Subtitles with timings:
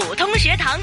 [0.00, 0.80] 普通学堂。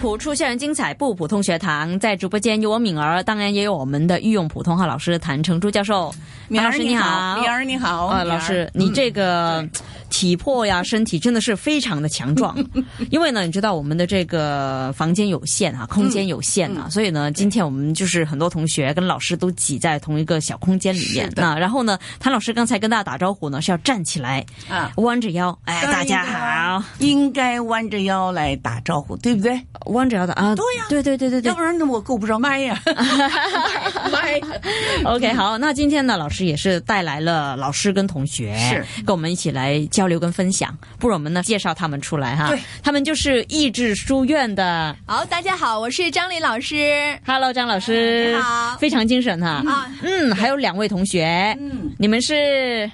[0.00, 6.10] 普出校园精彩不普通学堂，在直播间有我敏儿，当然也有我们的御用普通话老师谭成珠教授。
[6.48, 9.68] 敏儿谭老师你好，敏儿你好，啊，老师，你这个
[10.10, 12.56] 体魄呀、身体真的是非常的强壮。
[13.10, 29.60] 因为呢，你知道我们的这个房间有限啊，空间有限啊，所以呢，今天我们就是很多同学跟老师都挤在同一个小空间里面那然后呢，谭老师刚才跟大家打招呼呢，是要站起来啊弯着腰，哎，大家好，应该弯着腰来打招呼，对不对？
[29.86, 31.54] 弯着腰的啊，对呀对对对对对要。
[31.54, 32.80] 不然呢，我够不着麦呀。
[34.26, 34.40] 麦
[35.04, 40.76] OK，好，那今天呢，老师也是带来了老师跟同学，是跟我们一起来交流跟分享。
[40.98, 44.96] 不如我们呢介绍他们出来哈对，他们就是益智书院的。
[45.06, 47.16] 好，大家好，我是张琳老师。
[47.24, 49.62] Hello，张老师，你好非常精神哈。
[49.66, 52.90] 啊嗯，还有两位同学，嗯，你们是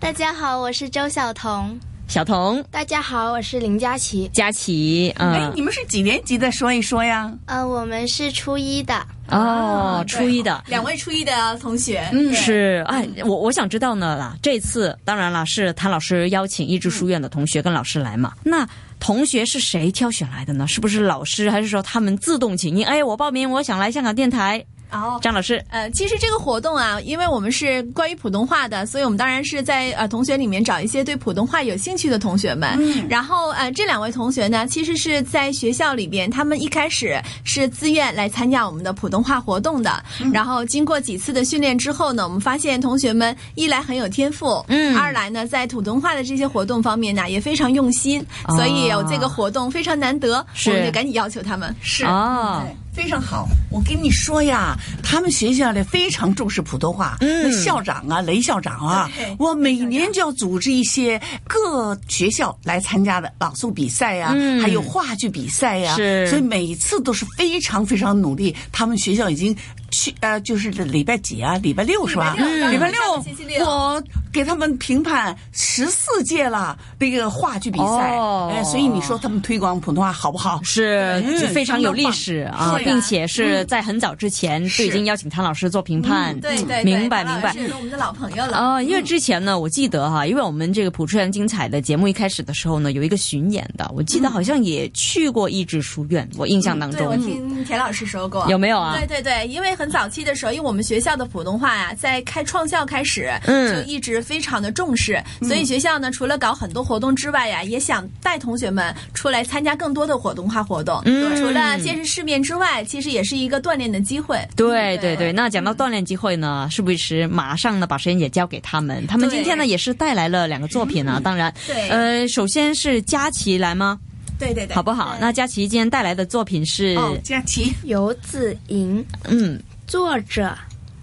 [0.00, 1.78] 大家好，我是周晓彤。
[2.06, 4.30] 小童、大家好，我是林佳琪。
[4.32, 6.52] 佳琪，哎嗯，，你们是几年级的？
[6.52, 7.32] 说一说呀。
[7.46, 8.94] 呃，我们是初一的。
[9.28, 10.62] 哦，初一的。
[10.68, 14.36] 两位初一的同学，嗯是，哎，我我想知道呢啦。
[14.40, 18.34] 这次当然了，是谭老师邀请益智书院的同学跟老师来嘛。
[18.44, 18.68] 那
[19.00, 20.68] 同学是谁挑选来的呢？
[20.68, 22.84] 是不是老师，还是说他们自动请缨？
[22.84, 24.64] 哎，我报名，我想来香港电台。
[24.94, 25.18] 哦。
[25.22, 32.76] 张老师，呃，其实这个活动啊，因为我们是关于普通话的，所以我们当然是在呃同学里面找一些对普通话有兴趣的同学们。
[32.78, 40.02] 嗯然后呃，这两位同学呢，其实是在学校里边，他们一开始是自愿来参加我们的普通话活动的。
[40.20, 51.74] 嗯然后经过几次的训练之后呢，我们发现同学们一来很有天赋，嗯二来呢在普通话的这些活动方面呢也非常用心，哦所以有这个活动非常难得，是我们就赶紧要求他们。
[51.82, 57.16] 是哦，哎非常好，我跟你说呀，他们学校里非常重视普通话。
[57.20, 68.54] 嗯那校长啊，雷校长啊，我每年就要组织一些各学校来参加的朗诵比赛呀、嗯还有话剧比赛呀、是所以每次都是非常非常努力。
[68.70, 69.54] 他们学校已经
[69.90, 71.56] 去呃，就是礼拜几啊？
[71.58, 72.34] 礼拜六是吧？
[72.70, 74.02] 礼拜六星期六我
[74.34, 78.16] 给他们评判十四届了这个话剧比赛。
[78.16, 80.60] 哦哎，所以你说他们推广普通话好不好？
[80.64, 86.38] 是嗯就非常有历史啊，并且是在很早之前就已经邀请谭老师做评判。
[86.40, 87.52] 对对，对明白明白。
[87.52, 88.56] 是我们的老朋友了。
[88.56, 98.96] 啊、因为之前呢，我记得哈，因为我们这个《普出人精彩》的节目一开始的时候呢，有一个巡演的，我记得好像也去过益智书院，我印象当对，我中、听田老师说过，有没有啊？
[98.98, 111.00] 对对对，因为很早期的时候，因为我们学校的普通话呀，在开创校开始，嗯就一直非常的重视，所以学校呢，除了搞很多活动之外呀，也想带同学们出来参加更多的活动化活动。
[111.04, 111.36] 嗯。
[111.36, 114.38] 除了见识世面之外，其实也是一个锻炼的机会。
[114.56, 115.14] 对对。
[115.14, 119.06] 对，那讲到锻炼机会呢，是不是马上呢把时间也交给他们？
[119.06, 121.88] 他们今天呢也是带来了两个作品啊，当然，对。
[121.90, 123.98] 呃，首先是佳琪来吗？
[124.38, 125.16] 对对对，好不好？
[125.20, 130.52] 那佳琪今天带来的作品是，哦，佳琪，游子吟，嗯，作者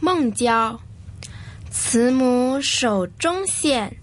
[0.00, 0.78] 孟郊。
[1.76, 3.94] 慈母手中线，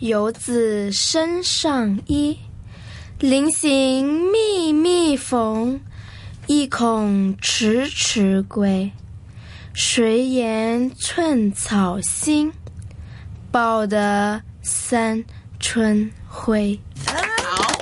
[0.00, 2.36] 游子身上衣。
[3.20, 5.80] 临行密密缝，
[6.48, 8.90] 意恐迟迟归。
[9.72, 12.52] 谁言寸草心，
[13.52, 15.24] 报得三
[15.60, 16.76] 春晖。
[17.06, 17.78] 好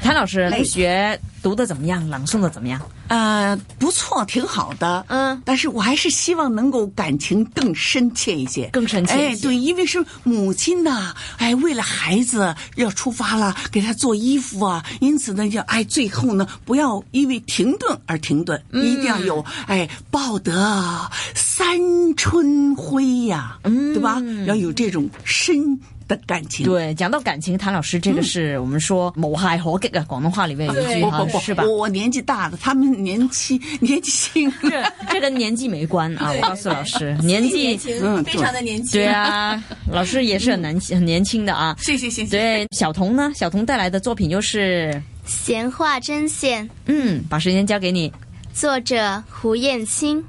[0.00, 2.06] 谭老师学读的怎么样？
[2.10, 2.78] 朗诵的怎么样？
[3.08, 5.02] 呃，不错，挺好的。
[5.08, 21.78] 嗯，但是我还是希望能够感情更深切一些，更深切一些哎，对，因为是母亲呐、哎，为了孩子要出发了，给他做衣服啊，因此呢，要哎，最后呢，不要因为停顿而停顿，嗯一定要有哎，报得三
[22.14, 24.20] 春晖呀，嗯，对吧？
[24.46, 26.66] 要有这种深的感情。
[26.66, 31.62] 对，讲到感情，谭老师这个是我们说谋害可击啊，广东话里面有一句哈是吧？
[31.64, 34.52] 我我年纪大了，他们年轻 年纪轻。
[34.62, 39.00] 这这跟年纪没关啊， 我告诉老师，年纪非常的年轻。
[39.00, 41.76] 对啊，老师也是很年很年轻的啊。
[41.78, 42.30] 谢谢谢谢。
[42.30, 43.30] 对，小童呢？
[43.34, 48.10] 小童带来的作品又是，闲话针线，嗯，把时间交给你。
[48.54, 50.24] 作者胡燕青。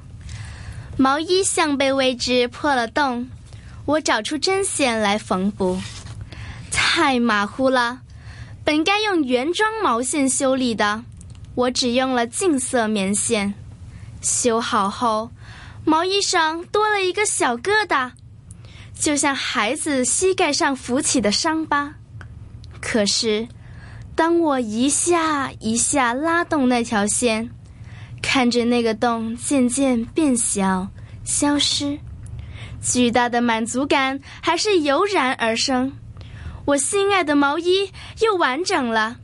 [0.97, 3.25] 毛衣像被位置破了洞，
[3.89, 5.81] 我找出针线来缝补，
[6.71, 8.01] 太马虎了。
[8.63, 11.03] 本该用原装毛线修理的，
[11.56, 13.56] 我只用了净色棉线。
[14.21, 15.31] 修好后，
[15.86, 18.12] 毛衣上多了一个小疙瘩，
[18.94, 21.95] 就像孩子膝盖上浮起的伤疤。
[22.80, 23.47] 可是，
[24.13, 27.50] 当我一下一下拉动那条线，
[28.21, 30.89] 看着那个洞渐渐变小、
[31.24, 31.97] 消失，
[32.81, 35.91] 巨大的满足感还是油然而生。
[36.65, 37.91] 我心爱的毛衣
[38.21, 39.17] 又完整了。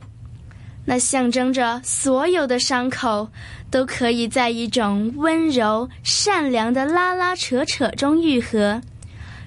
[0.84, 3.28] 那象征着所有的伤口
[3.70, 8.80] 都可以在一种温柔、善良的拉拉扯扯中愈合，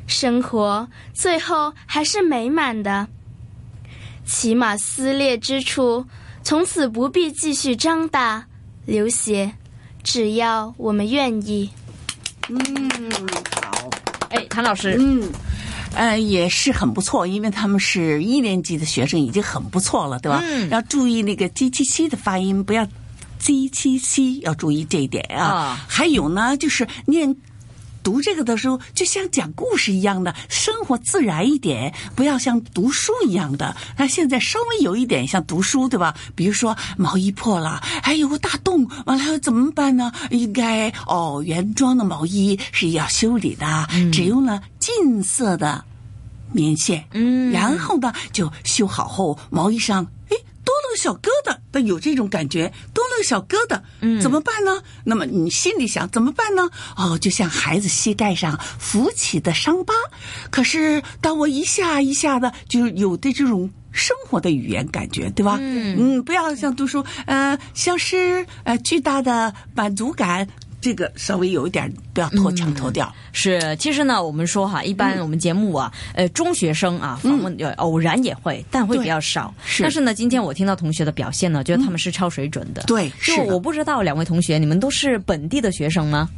[0.06, 3.08] 生活最后还是美满的。
[4.26, 6.06] 起码撕裂之处
[6.44, 8.46] 从此不必继续张大
[8.86, 9.54] 流血，
[10.04, 11.70] 只要我们愿意。
[12.50, 12.90] 嗯，
[13.62, 13.90] 好，
[14.30, 15.30] 哎，谭老师，嗯。
[15.96, 20.40] 呃，也是很不错，因为他们是一年级的学生，已经很不错了，对吧？
[20.46, 22.88] 嗯要注意那个 “g 七七”的发音，不要
[23.40, 25.44] “g 七七”，要注意这一点啊。
[25.46, 27.36] 啊还有呢，就是念。
[28.04, 33.76] 读这个的时候，就像讲故事一样的，生活自然一点，不要像读书一样的。
[33.98, 36.16] 那现在稍微有一点像读书，对吧？
[36.36, 40.12] 比如说毛衣破了，还有个大洞，完了怎么办呢？
[40.32, 45.84] 应该哦，原装的毛衣是要修理的，只用了近色的
[46.52, 50.08] 棉线，嗯然后呢就修好后，毛衣上
[50.80, 54.82] 了个小疙瘩，但有这种感觉，多了个小疙瘩，嗯怎么办呢？
[55.04, 56.70] 那么你心里想怎么办呢？
[56.96, 59.94] 哦，就像孩子膝盖上浮起的伤疤，
[60.50, 63.70] 可是当我一下一下的，就有的这种。
[63.92, 65.58] 生活的语言感觉，对吧？
[65.60, 70.48] 嗯不要像读书，呃，像是呃巨大的满足感，
[70.82, 73.14] 这个稍微有一点不要脱腔脱调。
[73.32, 79.54] 是，其实呢，我们说哈，一般我们节目啊，呃，中学生啊访问呃偶然也会，但会比较少。
[79.66, 82.84] 是但是呢，今天我听到同学的表现呢，觉得他们是超水准的。
[82.84, 86.30] 对，就是我不知道两位同学，你们都是本地的学生吗？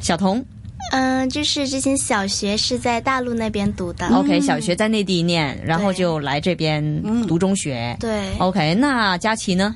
[0.00, 0.44] 小童
[0.92, 4.06] 嗯，就是之前小学是在大陆那边读的。
[4.08, 7.96] ，OK，小学在内地念，然后就来这边读中学。
[7.98, 9.74] 对，OK，那佳琪呢？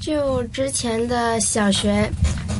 [0.00, 2.10] 就之前的小学，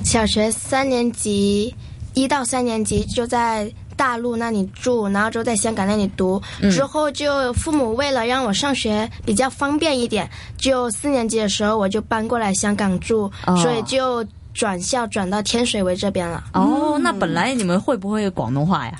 [0.08, 1.74] 小学三年级
[2.14, 6.40] 一到三年级就在大陆那里住，然后就在香港那里读。
[6.72, 10.26] 之后就父母为了让我上学比较方便一点，
[10.56, 14.24] 就四年级的时候我就搬过来香港住，哦所以就
[14.54, 16.42] 转校转到天水围这边了。
[16.54, 18.98] 哦，那本来你们会不会广东话呀？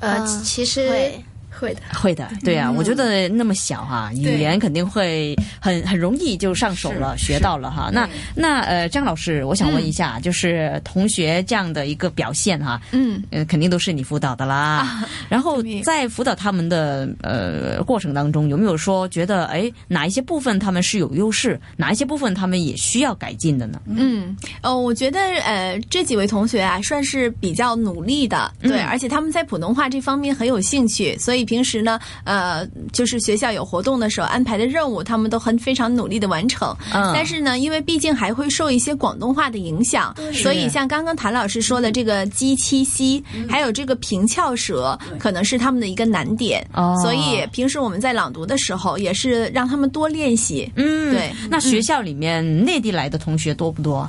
[0.00, 1.12] 呃，嗯其实
[1.58, 1.80] 会会的。
[1.94, 7.90] 会的，对啊，我觉得那么小哈、语言肯定会很很容易就上手了，学到了哈。
[7.92, 15.04] 那那呃，张老师，我想问一下，就是同学这样的一个表现哈，嗯，呃，肯定都是你辅导的啦。
[15.28, 23.80] 然后在辅导他们的呃过程当中，有没有说觉得哎哪一些部分他们是有优势，哪一些部分他们也需要改进的呢？
[23.86, 36.76] 嗯，哦，我觉得呃这几位同学啊，算是比较努力的，对，嗯而且他们在普通话这方面很有兴趣，所以平时呢，呃，就是学校有活动的时候安排的任务，他们都很非常努力的完成。
[36.92, 46.64] 嗯但是呢，因为毕竟还会受一些广东话的影响，所以像刚刚谭老师说的这个鸡七西，还有这个平翘舌，可能是他们的一个难点。
[46.74, 50.70] 哦所以平时我们在朗读的时候，也是让他们多练习。
[50.76, 54.08] 嗯，对那学校里面内地来的同学多不多？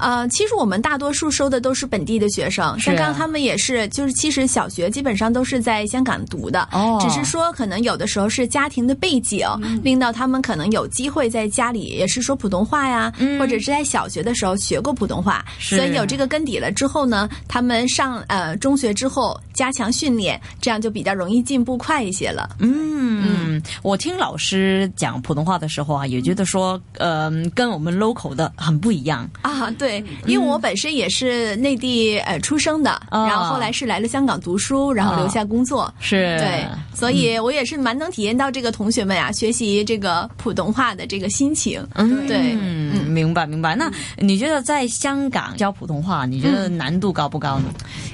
[0.00, 6.98] 呃，其实我们大多数收的都是本地的学生，像刚刚他们也是，就是其实小学基本上都是在香港读的，哦。
[7.00, 9.46] 只是说可能有的时候是家庭的背景，
[9.82, 22.56] 令到他们可能有机会在家里也是说普通话呀，或者是在小学的时候学过普通话，所以有这个根底了之后呢，他们上呃中学之后加强训练，这样就比较容易进步快一些了。
[22.58, 29.28] 嗯，我听老师讲普通话的时候啊，也觉得说，呃，跟我们 local 的很不一样。
[29.42, 29.89] 啊，对，
[30.26, 35.92] 因为我本身也是内地呃出生的，哦然后后来是来了香港读书，然后留下工作。
[35.98, 41.86] 是，对，所以我也是蛮能体验到这个同学们呀、学习这个普通话的这个心情。
[41.94, 43.74] 嗯，对嗯，明白明白。
[43.74, 47.72] 那你觉得在香港教普通话，你觉得难度高不高呢？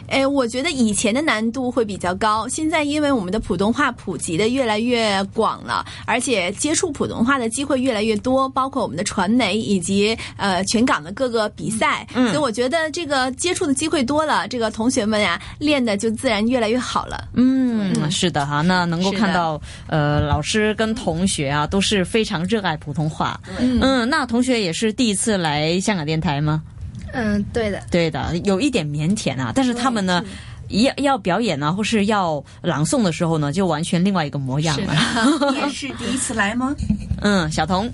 [0.08, 17.28] 哎，我觉得以前的难度会比较高，现在因为我们的普通话普及的越来越广了，而且接触普通话的机会越来越多，包括我们的传媒以及呃全港的各个比赛，嗯所以我觉得这个接触的机会多了，这个同学们呀练的就自然越来越好了。
[17.34, 18.62] 嗯，是的哈。
[18.62, 23.40] 那能够看到，呃，老师跟同学啊都是非常热爱普通话。
[23.58, 26.62] 嗯嗯，那同学也是第一次来香港电台吗？
[27.12, 27.82] 嗯，对的。
[27.90, 30.24] 对的，有一点腼腆啊，但是他们呢。
[30.68, 34.92] 要要表演啊，或是要朗诵的时候呢，就完全另外一个模样了。
[35.54, 36.74] 也是第一次来吗？
[37.22, 37.88] 嗯，小童，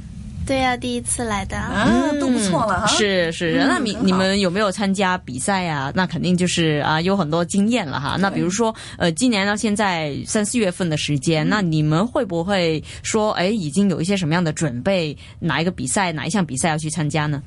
[0.47, 1.57] 对啊，第一次来的。
[1.57, 1.87] 啊，
[2.21, 2.87] 都不错了哈。
[2.89, 5.93] 是是，嗯那你你们有没有参加比赛啊？
[5.95, 8.17] 那肯定就是啊，有很多经验了哈。
[8.19, 15.17] 那比如说，呃，今年到现在三四月份的时嗯间，那你们会不会说，哎，已经有一些什么样的准备？
[15.39, 17.43] 哪一个比赛，哪一项比赛要去参加呢？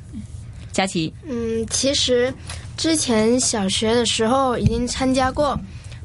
[0.71, 2.33] 佳琪，嗯，其实
[2.75, 5.57] 之前小学的时候已经参加过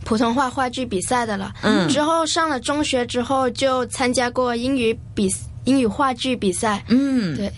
[0.04, 1.52] 普通话话剧比赛的了。
[1.62, 5.28] 嗯之后上了中学之后就参加过英语比
[5.64, 6.82] 英语话剧比赛。
[6.88, 7.52] 嗯，对，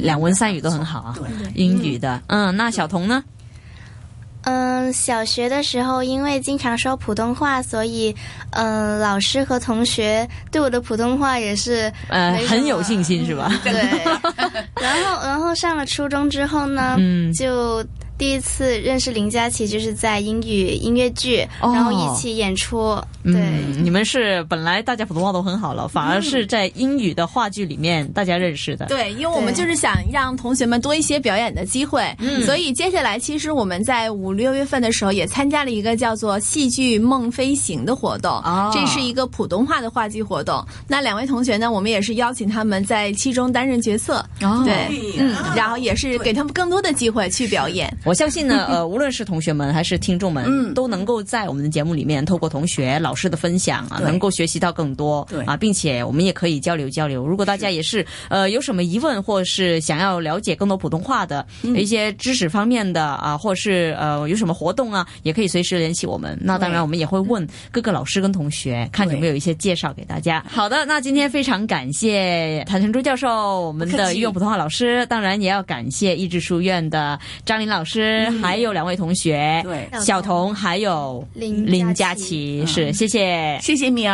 [0.00, 1.16] 两文三语都很好啊，
[1.54, 2.20] 英语的。
[2.28, 3.22] 嗯，那小童呢？
[4.44, 8.12] 嗯，小学的时候因为经常说普通话，所以
[8.50, 13.52] 嗯，老师和同学对我的普通话也是呃没什么很有信心是吧？
[13.62, 13.72] 对，
[14.82, 17.84] 然后然后上了初中之后呢，嗯就
[18.22, 22.94] 第一次认识林佳琪，就是在英语音乐剧，哦然后一起演出。
[23.24, 28.86] 对，嗯，你们是本来大家普通话都很好了，反而是在英语的话剧里面大家认识的。
[28.86, 40.64] 对，因为我们就是想让同学们多一些表演的机会，嗯所以接下来其实我们在五六月份的时候也参加了一个叫做“戏剧梦飞行”的活动，哦这是一个普通话的话剧活动。
[40.86, 44.88] 那两位同学呢，我们也是邀请他们在其中担任角色，哦对，
[45.18, 47.92] 嗯，然后也是给他们更多的机会去表演。
[48.12, 50.74] 我相信呢， 呃，无论是同学们还是听众们，嗯。
[50.74, 55.42] 都能够在我们的节目里面，透过同学、老师的分享啊，能够学习到更多，对。
[55.46, 57.26] 啊，并且我们也可以交流交流。
[57.26, 61.74] 如果大家也是呃有什么疑问，或是想要了解更多普通话的嗯。
[61.74, 66.36] 一些知识方面的啊，或是呃有什么活动啊，也可以随时联系我们。
[66.38, 70.44] 那当然，我们也会问各个老师跟同学，看有没有一些介绍给大家。
[70.50, 77.91] 好的，那今天非常感谢谭成珠教授，我们的御用普通话老师，当然也要感谢益智书院的张林老师，
[78.40, 83.58] 还有两位同学，对小童还有林林佳佳琪琪，是谢谢。
[83.60, 84.10] 谢谢米儿。